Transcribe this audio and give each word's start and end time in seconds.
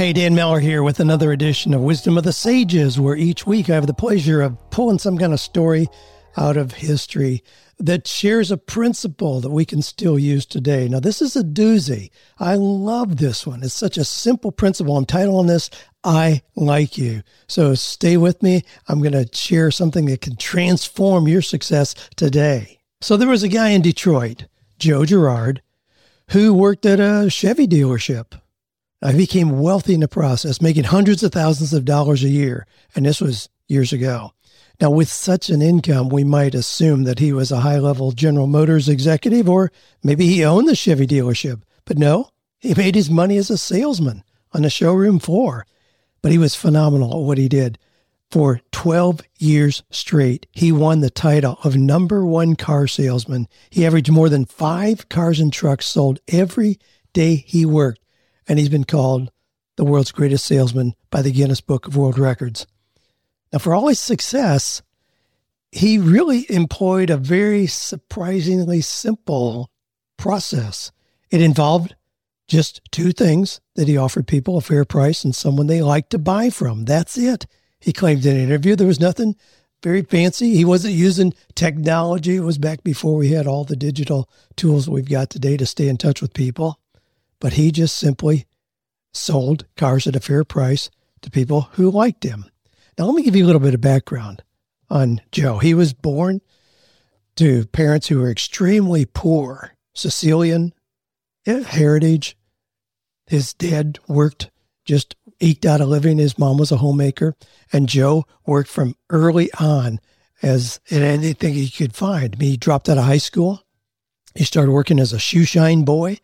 Hey, 0.00 0.14
Dan 0.14 0.34
Miller 0.34 0.60
here 0.60 0.82
with 0.82 0.98
another 0.98 1.30
edition 1.30 1.74
of 1.74 1.82
Wisdom 1.82 2.16
of 2.16 2.24
the 2.24 2.32
Sages, 2.32 2.98
where 2.98 3.16
each 3.16 3.46
week 3.46 3.68
I 3.68 3.74
have 3.74 3.86
the 3.86 3.92
pleasure 3.92 4.40
of 4.40 4.70
pulling 4.70 4.98
some 4.98 5.18
kind 5.18 5.34
of 5.34 5.40
story 5.40 5.88
out 6.38 6.56
of 6.56 6.72
history 6.72 7.44
that 7.78 8.06
shares 8.06 8.50
a 8.50 8.56
principle 8.56 9.42
that 9.42 9.50
we 9.50 9.66
can 9.66 9.82
still 9.82 10.18
use 10.18 10.46
today. 10.46 10.88
Now, 10.88 11.00
this 11.00 11.20
is 11.20 11.36
a 11.36 11.44
doozy. 11.44 12.08
I 12.38 12.54
love 12.54 13.18
this 13.18 13.46
one. 13.46 13.62
It's 13.62 13.74
such 13.74 13.98
a 13.98 14.04
simple 14.06 14.50
principle. 14.50 14.96
I'm 14.96 15.04
titling 15.04 15.48
this, 15.48 15.68
I 16.02 16.40
Like 16.56 16.96
You. 16.96 17.22
So 17.46 17.74
stay 17.74 18.16
with 18.16 18.42
me. 18.42 18.62
I'm 18.88 19.02
going 19.02 19.12
to 19.12 19.28
share 19.36 19.70
something 19.70 20.06
that 20.06 20.22
can 20.22 20.36
transform 20.36 21.28
your 21.28 21.42
success 21.42 21.94
today. 22.16 22.78
So, 23.02 23.18
there 23.18 23.28
was 23.28 23.42
a 23.42 23.48
guy 23.48 23.68
in 23.68 23.82
Detroit, 23.82 24.46
Joe 24.78 25.04
Girard, 25.04 25.60
who 26.30 26.54
worked 26.54 26.86
at 26.86 27.00
a 27.00 27.28
Chevy 27.28 27.68
dealership. 27.68 28.40
I 29.02 29.12
became 29.12 29.60
wealthy 29.60 29.94
in 29.94 30.00
the 30.00 30.08
process, 30.08 30.60
making 30.60 30.84
hundreds 30.84 31.22
of 31.22 31.32
thousands 31.32 31.72
of 31.72 31.86
dollars 31.86 32.22
a 32.22 32.28
year. 32.28 32.66
And 32.94 33.06
this 33.06 33.20
was 33.20 33.48
years 33.66 33.92
ago. 33.92 34.32
Now, 34.80 34.90
with 34.90 35.08
such 35.08 35.48
an 35.48 35.62
income, 35.62 36.08
we 36.08 36.24
might 36.24 36.54
assume 36.54 37.04
that 37.04 37.18
he 37.18 37.32
was 37.32 37.50
a 37.50 37.60
high 37.60 37.78
level 37.78 38.12
General 38.12 38.46
Motors 38.46 38.88
executive, 38.88 39.48
or 39.48 39.72
maybe 40.02 40.26
he 40.26 40.44
owned 40.44 40.68
the 40.68 40.74
Chevy 40.74 41.06
dealership. 41.06 41.62
But 41.84 41.98
no, 41.98 42.30
he 42.58 42.74
made 42.74 42.94
his 42.94 43.10
money 43.10 43.36
as 43.36 43.50
a 43.50 43.58
salesman 43.58 44.22
on 44.52 44.62
the 44.62 44.70
showroom 44.70 45.18
floor. 45.18 45.66
But 46.22 46.32
he 46.32 46.38
was 46.38 46.54
phenomenal 46.54 47.12
at 47.12 47.26
what 47.26 47.38
he 47.38 47.48
did. 47.48 47.78
For 48.30 48.60
12 48.72 49.22
years 49.38 49.82
straight, 49.90 50.46
he 50.52 50.72
won 50.72 51.00
the 51.00 51.10
title 51.10 51.58
of 51.64 51.76
number 51.76 52.24
one 52.24 52.54
car 52.54 52.86
salesman. 52.86 53.48
He 53.70 53.84
averaged 53.84 54.10
more 54.10 54.28
than 54.28 54.44
five 54.44 55.08
cars 55.08 55.40
and 55.40 55.52
trucks 55.52 55.86
sold 55.86 56.20
every 56.28 56.78
day 57.12 57.36
he 57.46 57.66
worked 57.66 58.00
and 58.50 58.58
he's 58.58 58.68
been 58.68 58.82
called 58.82 59.30
the 59.76 59.84
world's 59.84 60.10
greatest 60.10 60.44
salesman 60.44 60.92
by 61.08 61.22
the 61.22 61.30
Guinness 61.30 61.60
Book 61.60 61.86
of 61.86 61.96
World 61.96 62.18
Records. 62.18 62.66
Now, 63.52 63.60
for 63.60 63.76
all 63.76 63.86
his 63.86 64.00
success, 64.00 64.82
he 65.70 65.98
really 65.98 66.50
employed 66.50 67.10
a 67.10 67.16
very 67.16 67.68
surprisingly 67.68 68.80
simple 68.80 69.70
process. 70.16 70.90
It 71.30 71.40
involved 71.40 71.94
just 72.48 72.80
two 72.90 73.12
things 73.12 73.60
that 73.76 73.86
he 73.86 73.96
offered 73.96 74.26
people 74.26 74.56
a 74.56 74.60
fair 74.60 74.84
price 74.84 75.22
and 75.22 75.32
someone 75.32 75.68
they 75.68 75.80
liked 75.80 76.10
to 76.10 76.18
buy 76.18 76.50
from. 76.50 76.86
That's 76.86 77.16
it. 77.16 77.46
He 77.78 77.92
claimed 77.92 78.26
in 78.26 78.34
an 78.34 78.42
interview 78.42 78.74
there 78.74 78.88
was 78.88 78.98
nothing 78.98 79.36
very 79.80 80.02
fancy. 80.02 80.56
He 80.56 80.64
wasn't 80.64 80.94
using 80.94 81.34
technology. 81.54 82.34
It 82.34 82.40
was 82.40 82.58
back 82.58 82.82
before 82.82 83.14
we 83.14 83.28
had 83.28 83.46
all 83.46 83.62
the 83.62 83.76
digital 83.76 84.28
tools 84.56 84.88
we've 84.88 85.08
got 85.08 85.30
today 85.30 85.56
to 85.56 85.66
stay 85.66 85.86
in 85.86 85.98
touch 85.98 86.20
with 86.20 86.34
people 86.34 86.79
but 87.40 87.54
he 87.54 87.72
just 87.72 87.96
simply 87.96 88.46
sold 89.12 89.66
cars 89.76 90.06
at 90.06 90.16
a 90.16 90.20
fair 90.20 90.44
price 90.44 90.90
to 91.22 91.30
people 91.30 91.62
who 91.72 91.90
liked 91.90 92.24
him. 92.24 92.44
Now, 92.98 93.06
let 93.06 93.14
me 93.14 93.22
give 93.22 93.36
you 93.36 93.44
a 93.44 93.46
little 93.48 93.60
bit 93.60 93.74
of 93.74 93.80
background 93.80 94.42
on 94.88 95.20
Joe. 95.32 95.58
He 95.58 95.74
was 95.74 95.92
born 95.92 96.40
to 97.36 97.66
parents 97.66 98.08
who 98.08 98.20
were 98.20 98.30
extremely 98.30 99.06
poor, 99.06 99.74
Sicilian 99.94 100.74
eh, 101.46 101.62
heritage. 101.62 102.36
His 103.26 103.54
dad 103.54 103.98
worked, 104.06 104.50
just 104.84 105.16
eked 105.40 105.64
out 105.64 105.80
a 105.80 105.86
living. 105.86 106.18
His 106.18 106.38
mom 106.38 106.58
was 106.58 106.72
a 106.72 106.76
homemaker, 106.78 107.36
and 107.72 107.88
Joe 107.88 108.26
worked 108.44 108.68
from 108.68 108.96
early 109.08 109.50
on 109.58 110.00
as 110.42 110.80
in 110.88 111.02
anything 111.02 111.54
he 111.54 111.68
could 111.68 111.94
find. 111.94 112.34
I 112.34 112.38
mean, 112.38 112.50
he 112.50 112.56
dropped 112.56 112.88
out 112.88 112.98
of 112.98 113.04
high 113.04 113.18
school. 113.18 113.62
He 114.34 114.44
started 114.44 114.72
working 114.72 114.98
as 114.98 115.12
a 115.12 115.18
shoe 115.18 115.44
shine 115.44 115.84
boy. 115.84 116.18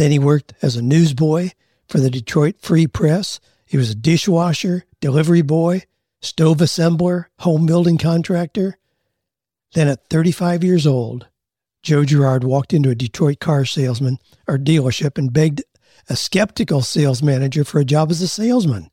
Then 0.00 0.12
he 0.12 0.18
worked 0.18 0.54
as 0.62 0.76
a 0.76 0.82
newsboy 0.82 1.50
for 1.86 2.00
the 2.00 2.08
Detroit 2.08 2.56
Free 2.58 2.86
Press. 2.86 3.38
He 3.66 3.76
was 3.76 3.90
a 3.90 3.94
dishwasher, 3.94 4.86
delivery 4.98 5.42
boy, 5.42 5.82
stove 6.22 6.56
assembler, 6.56 7.26
home 7.40 7.66
building 7.66 7.98
contractor. 7.98 8.78
Then 9.74 9.88
at 9.88 10.08
35 10.08 10.64
years 10.64 10.86
old, 10.86 11.26
Joe 11.82 12.06
Girard 12.06 12.44
walked 12.44 12.72
into 12.72 12.88
a 12.88 12.94
Detroit 12.94 13.40
car 13.40 13.66
salesman 13.66 14.16
or 14.48 14.56
dealership 14.56 15.18
and 15.18 15.34
begged 15.34 15.62
a 16.08 16.16
skeptical 16.16 16.80
sales 16.80 17.22
manager 17.22 17.62
for 17.62 17.78
a 17.78 17.84
job 17.84 18.10
as 18.10 18.22
a 18.22 18.28
salesman. 18.28 18.90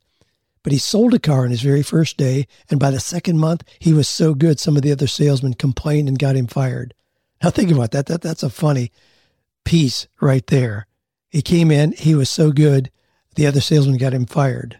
But 0.62 0.73
he 0.73 0.78
sold 0.78 1.13
a 1.13 1.19
car 1.19 1.46
on 1.46 1.51
his 1.51 1.62
very 1.62 1.84
first 1.84 2.17
day, 2.17 2.47
and 2.69 2.81
by 2.81 2.91
the 2.91 3.00
second 3.00 3.40
month, 3.40 3.63
he 3.79 3.94
was 3.94 4.09
so 4.09 4.34
good 4.34 4.59
some 4.59 4.75
of 4.75 4.81
the 4.81 4.91
other 4.91 5.07
salesmen 5.07 5.53
complained 5.53 6.09
and 6.09 6.19
got 6.19 6.35
him 6.35 6.47
fired. 6.47 6.94
Now 7.41 7.50
think 7.50 7.72
about 7.72 7.91
that. 7.91 8.07
That 8.07 8.22
that's 8.22 8.44
a 8.44 8.50
funny 8.50 8.91
piece 9.63 10.09
right 10.19 10.46
there. 10.47 10.87
He 11.30 11.42
came 11.42 11.72
in, 11.72 11.92
he 11.92 12.16
was 12.16 12.30
so 12.30 12.52
good, 12.52 12.92
the 13.36 13.48
other 13.48 13.62
salesman 13.62 13.98
got 13.98 14.14
him 14.14 14.26
fired. 14.26 14.80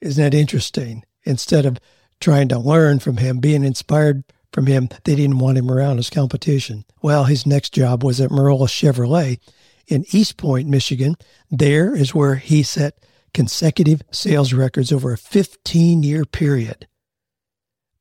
Isn't 0.00 0.22
that 0.22 0.36
interesting? 0.36 1.04
Instead 1.24 1.66
of 1.66 1.78
trying 2.20 2.48
to 2.48 2.58
learn 2.58 2.98
from 2.98 3.18
him, 3.18 3.38
being 3.38 3.64
inspired 3.64 4.24
from 4.52 4.66
him, 4.66 4.88
they 5.04 5.14
didn't 5.14 5.38
want 5.38 5.58
him 5.58 5.70
around 5.70 5.98
as 5.98 6.10
competition. 6.10 6.84
Well, 7.02 7.24
his 7.24 7.46
next 7.46 7.72
job 7.72 8.02
was 8.02 8.20
at 8.20 8.30
Marola 8.30 8.68
Chevrolet 8.68 9.38
in 9.86 10.04
Eastpointe, 10.04 10.66
Michigan. 10.66 11.16
There 11.50 11.94
is 11.94 12.14
where 12.14 12.36
he 12.36 12.62
set 12.62 12.98
consecutive 13.34 14.02
sales 14.10 14.52
records 14.52 14.92
over 14.92 15.12
a 15.12 15.18
15 15.18 16.02
year 16.02 16.24
period. 16.24 16.86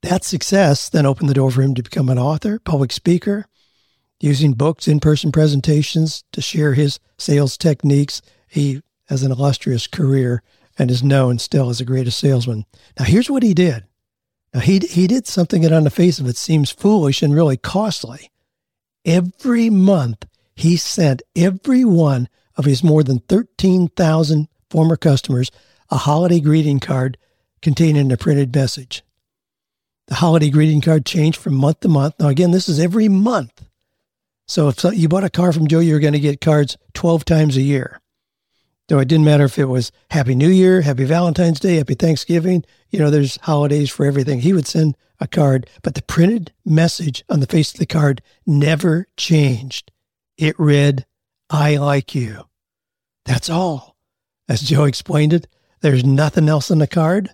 That 0.02 0.24
success 0.24 0.90
then 0.90 1.06
opened 1.06 1.30
the 1.30 1.34
door 1.34 1.52
for 1.52 1.62
him 1.62 1.76
to 1.76 1.84
become 1.84 2.10
an 2.10 2.18
author, 2.18 2.60
public 2.60 2.92
speaker, 2.92 3.46
using 4.20 4.54
books, 4.54 4.88
in 4.88 5.00
person 5.00 5.32
presentations 5.32 6.24
to 6.32 6.42
share 6.42 6.74
his 6.74 7.00
sales 7.18 7.58
techniques. 7.58 8.22
He 8.48 8.82
has 9.08 9.24
an 9.24 9.32
illustrious 9.32 9.88
career 9.88 10.44
and 10.78 10.90
is 10.90 11.04
known 11.04 11.40
still 11.40 11.70
as 11.70 11.80
the 11.80 11.86
greatest 11.86 12.20
salesman. 12.20 12.66
Now, 12.98 13.06
here's 13.06 13.30
what 13.30 13.44
he 13.44 13.54
did. 13.54 13.86
Now, 14.54 14.62
he, 14.62 14.80
he 14.80 15.08
did 15.08 15.28
something 15.28 15.62
that 15.62 15.74
on 15.74 15.84
the 15.84 15.90
face 15.90 16.20
of 16.20 16.28
it 16.28 16.38
seems 16.38 16.72
foolish 16.72 17.22
and 17.22 17.34
really 17.34 17.58
costly. 17.58 18.32
Every 19.06 19.70
month, 19.70 20.26
he 20.56 20.76
sent 20.78 21.22
every 21.36 21.86
one 21.86 22.28
of 22.56 22.66
his 22.66 22.84
more 22.84 23.04
than 23.04 23.20
13,000 23.20 24.48
former 24.70 24.98
customers 24.98 25.52
a 25.90 25.98
holiday 25.98 26.40
greeting 26.40 26.80
card 26.80 27.18
containing 27.62 28.12
a 28.12 28.18
printed 28.18 28.54
message. 28.54 29.04
The 30.08 30.16
holiday 30.16 30.50
greeting 30.50 30.82
card 30.82 31.06
changed 31.06 31.40
from 31.40 31.56
month 31.56 31.82
to 31.82 31.88
month. 31.88 32.16
Now, 32.20 32.28
again, 32.28 32.52
this 32.52 32.70
is 32.70 32.80
every 32.80 33.08
month. 33.08 33.69
So 34.50 34.68
if 34.68 34.84
you 34.96 35.08
bought 35.08 35.24
a 35.24 35.30
car 35.30 35.54
from 35.54 35.68
Joe, 35.68 35.80
you 35.80 35.94
were 35.94 36.00
going 36.00 36.14
to 36.14 36.20
get 36.20 36.42
cards 36.42 36.76
12 36.96 37.24
times 37.24 37.56
a 37.56 37.62
year. 37.62 38.02
So 38.90 38.98
it 38.98 39.08
didn't 39.08 39.26
matter 39.26 39.44
if 39.44 39.60
it 39.60 39.66
was 39.66 39.92
Happy 40.10 40.34
New 40.34 40.50
Year, 40.50 40.82
Happy 40.82 41.06
Valentine's 41.06 41.60
Day, 41.60 41.76
Happy 41.76 41.94
Thanksgiving. 41.94 42.66
You 42.90 42.98
know, 42.98 43.12
there's 43.12 43.38
holidays 43.44 43.92
for 43.92 44.08
everything. 44.08 44.40
He 44.40 44.52
would 44.52 44.66
send 44.66 44.98
a 45.20 45.28
card, 45.28 45.70
but 45.84 45.94
the 45.94 46.02
printed 46.02 46.52
message 46.66 47.24
on 47.30 47.42
the 47.42 47.46
face 47.46 47.72
of 47.72 47.80
the 47.80 47.86
card 47.86 48.24
never 48.48 49.06
changed. 49.16 49.92
It 50.36 50.60
read, 50.60 51.06
I 51.52 51.76
like 51.76 52.16
you. 52.16 52.46
That's 53.26 53.52
all. 53.52 53.98
As 54.48 54.62
Joe 54.62 54.86
explained 54.86 55.34
it, 55.34 55.48
there's 55.82 56.04
nothing 56.04 56.50
else 56.50 56.72
on 56.72 56.80
the 56.80 56.88
card, 56.88 57.30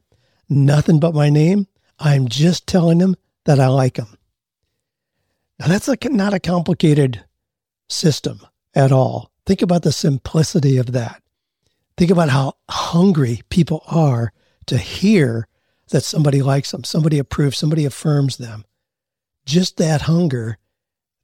nothing 0.50 1.00
but 1.00 1.16
my 1.16 1.30
name. 1.30 1.68
I'm 1.98 2.28
just 2.28 2.68
telling 2.68 2.98
them 2.98 3.16
that 3.46 3.62
I 3.62 3.68
like 3.68 3.94
them. 3.94 4.18
Now, 5.60 5.68
that's 5.68 5.88
like 5.88 6.10
not 6.12 6.34
a 6.34 6.40
complicated 6.40 7.24
system 7.90 8.42
at 8.74 8.92
all. 8.92 9.32
Think 9.46 9.62
about 9.62 9.84
the 9.84 9.92
simplicity 9.92 10.78
of 10.78 10.92
that. 10.94 11.22
Think 11.98 12.12
about 12.12 12.30
how 12.30 12.54
hungry 12.70 13.42
people 13.50 13.84
are 13.88 14.34
to 14.66 14.78
hear 14.78 15.48
that 15.90 16.04
somebody 16.04 16.42
likes 16.42 16.72
them, 16.72 16.84
somebody 16.84 17.20
approves, 17.20 17.58
somebody 17.58 17.86
affirms 17.86 18.38
them. 18.38 18.66
Just 19.46 19.78
that 19.78 20.02
hunger. 20.02 20.58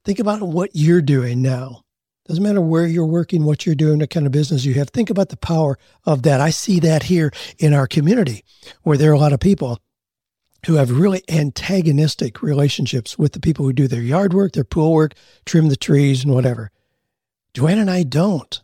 Think 0.04 0.18
about 0.18 0.40
what 0.40 0.70
you're 0.72 1.02
doing 1.02 1.42
now. 1.42 1.82
Doesn't 2.26 2.42
matter 2.42 2.60
where 2.60 2.86
you're 2.86 3.04
working, 3.04 3.44
what 3.44 3.66
you're 3.66 3.74
doing, 3.74 3.98
what 3.98 4.10
kind 4.10 4.26
of 4.26 4.32
business 4.32 4.64
you 4.64 4.74
have. 4.74 4.90
Think 4.90 5.10
about 5.10 5.28
the 5.28 5.36
power 5.36 5.76
of 6.06 6.22
that. 6.22 6.40
I 6.40 6.50
see 6.50 6.78
that 6.80 7.02
here 7.02 7.32
in 7.58 7.74
our 7.74 7.88
community 7.88 8.44
where 8.82 8.96
there 8.96 9.10
are 9.10 9.14
a 9.14 9.18
lot 9.18 9.32
of 9.32 9.40
people 9.40 9.80
who 10.66 10.74
have 10.74 10.90
really 10.90 11.22
antagonistic 11.28 12.42
relationships 12.42 13.18
with 13.18 13.32
the 13.32 13.40
people 13.40 13.64
who 13.64 13.72
do 13.72 13.88
their 13.88 14.02
yard 14.02 14.32
work, 14.32 14.52
their 14.52 14.64
pool 14.64 14.92
work, 14.92 15.14
trim 15.44 15.68
the 15.68 15.76
trees, 15.76 16.24
and 16.24 16.32
whatever. 16.32 16.70
Joanne 17.54 17.78
and 17.78 17.90
I 17.90 18.04
don't. 18.04 18.62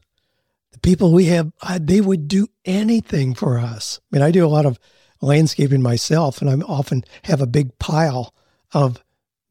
The 0.72 0.78
people 0.78 1.12
we 1.12 1.24
have, 1.26 1.52
they 1.80 2.00
would 2.00 2.28
do 2.28 2.46
anything 2.64 3.34
for 3.34 3.58
us. 3.58 4.00
I 4.00 4.16
mean, 4.16 4.22
I 4.22 4.30
do 4.30 4.46
a 4.46 4.48
lot 4.48 4.64
of 4.64 4.78
landscaping 5.20 5.82
myself, 5.82 6.40
and 6.40 6.48
I 6.48 6.54
often 6.64 7.04
have 7.24 7.40
a 7.40 7.46
big 7.46 7.76
pile 7.78 8.32
of 8.72 9.02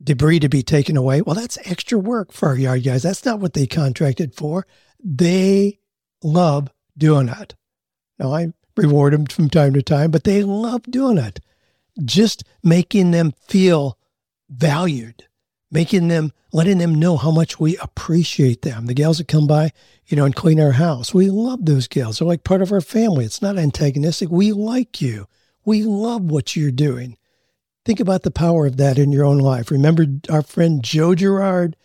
debris 0.02 0.40
to 0.40 0.48
be 0.48 0.64
taken 0.64 0.96
away. 0.96 1.22
Well, 1.22 1.36
that's 1.36 1.58
extra 1.66 2.00
work 2.00 2.32
for 2.32 2.48
our 2.50 2.56
yard 2.56 2.84
guys. 2.84 3.04
That's 3.04 3.26
not 3.26 3.40
what 3.40 3.54
they 3.54 3.68
contracted 3.68 4.36
for. 4.36 4.66
They 5.04 5.80
love 6.24 6.70
doing 6.98 7.28
it. 7.28 7.56
Now, 8.18 8.34
I 8.34 8.54
reward 8.78 9.14
them 9.14 9.26
from 9.26 9.50
time 9.50 9.74
to 9.74 9.82
time, 9.82 10.12
but 10.12 10.24
they 10.24 10.44
love 10.44 10.84
doing 10.84 11.18
it 11.18 11.42
just 12.06 12.44
making 12.64 13.12
them 13.12 13.34
feel 13.48 13.98
valued, 14.50 15.26
making 15.72 16.08
them, 16.08 16.32
letting 16.54 16.78
them 16.78 16.96
know 16.96 17.18
how 17.18 17.32
much 17.32 17.60
we 17.60 17.78
appreciate 17.78 18.62
them. 18.62 18.86
The 18.86 18.94
gals 18.94 19.18
that 19.18 19.28
come 19.28 19.48
by, 19.48 19.72
you 20.08 20.16
know, 20.16 20.26
and 20.26 20.36
clean 20.36 20.60
our 20.60 20.74
house, 20.74 21.14
we 21.14 21.30
love 21.30 21.66
those 21.66 21.88
gals. 21.88 22.20
They're 22.20 22.28
like 22.28 22.44
part 22.44 22.62
of 22.62 22.72
our 22.72 22.82
family. 22.82 23.26
It's 23.26 23.42
not 23.42 23.58
antagonistic. 23.58 24.30
We 24.30 24.52
like 24.54 25.02
you. 25.02 25.28
We 25.66 25.84
love 25.84 26.24
what 26.24 26.56
you're 26.56 26.72
doing. 26.72 27.18
Think 27.86 28.00
about 28.00 28.24
the 28.24 28.32
power 28.32 28.66
of 28.66 28.78
that 28.78 28.98
in 28.98 29.12
your 29.12 29.26
own 29.26 29.38
life. 29.38 29.72
Remember 29.72 30.06
our 30.30 30.42
friend 30.42 30.84
Joe 30.84 31.16
Girard, 31.16 31.76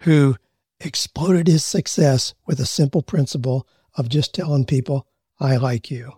who 0.00 0.36
exploded 0.80 1.46
his 1.46 1.64
success 1.64 2.34
with 2.46 2.60
a 2.60 2.66
simple 2.66 3.02
principle 3.02 3.66
of 3.96 4.08
just 4.08 4.34
telling 4.34 4.66
people, 4.66 5.06
I 5.40 5.56
like 5.56 5.90
you. 5.90 6.12